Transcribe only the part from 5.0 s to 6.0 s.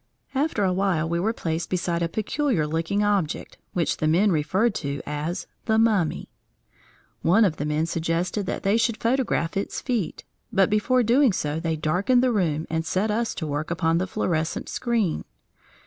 as the